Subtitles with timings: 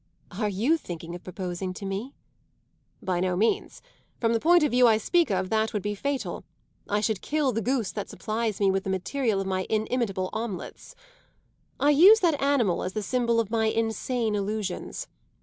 [0.31, 2.15] "Are you thinking of proposing to me?"
[3.03, 3.83] "By no means.
[4.19, 6.43] From the point of view I speak of that would be fatal;
[6.89, 10.95] I should kill the goose that supplies me with the material of my inimitable omelettes.
[11.79, 15.07] I use that animal as the symbol of my insane illusions.